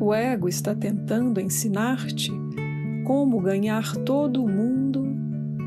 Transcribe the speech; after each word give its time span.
O 0.00 0.14
ego 0.14 0.48
está 0.48 0.76
tentando 0.76 1.40
ensinar-te 1.40 2.30
como 3.04 3.40
ganhar 3.40 3.96
todo 3.96 4.44
o 4.44 4.48
mundo 4.48 5.04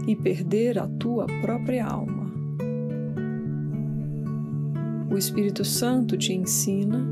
e 0.08 0.16
perder 0.16 0.80
a 0.80 0.88
tua 0.88 1.26
própria 1.42 1.86
alma. 1.86 2.32
O 5.10 5.18
Espírito 5.18 5.66
Santo 5.66 6.18
te 6.18 6.34
ensina 6.34 7.04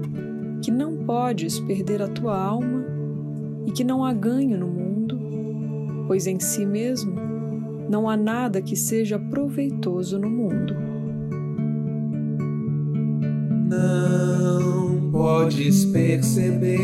que 0.62 0.72
não 0.72 0.96
podes 1.06 1.60
perder 1.60 2.02
a 2.02 2.08
tua 2.08 2.42
alma 2.42 2.86
e 3.66 3.72
que 3.74 3.84
não 3.84 4.06
há 4.06 4.14
ganho 4.14 4.58
no 4.58 4.68
mundo, 4.68 5.20
pois 6.08 6.26
em 6.26 6.40
si 6.40 6.66
mesmo 6.66 7.14
não 7.90 8.10
há 8.10 8.16
nada 8.16 8.62
que 8.62 8.78
seja 8.78 9.20
proveitoso 9.20 10.18
no 10.18 10.30
mundo. 10.30 10.89
Podes 15.50 15.86
perceber. 15.86 16.78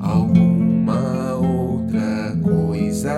Alguma 0.00 1.34
outra 1.36 2.36
coisa 2.42 3.14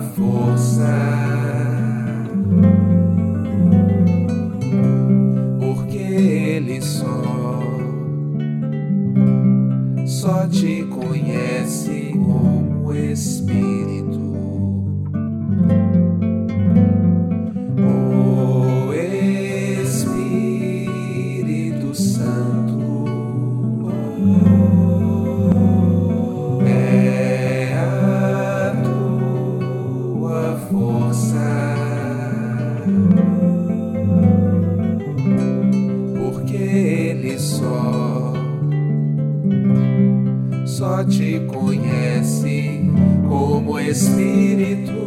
força. 0.00 0.88
Porque 5.58 5.98
Ele 5.98 6.80
só, 6.80 7.62
só 10.06 10.46
te 10.48 10.84
conhece 10.84 12.12
como 12.14 12.94
Espírito. 12.94 13.77
Só 40.78 41.04
te 41.04 41.44
conhece 41.46 42.80
como 43.28 43.80
Espírito 43.80 44.97